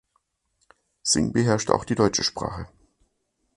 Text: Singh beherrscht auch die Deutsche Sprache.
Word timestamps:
Singh 1.03 1.31
beherrscht 1.31 1.69
auch 1.69 1.85
die 1.85 1.93
Deutsche 1.93 2.23
Sprache. 2.23 2.67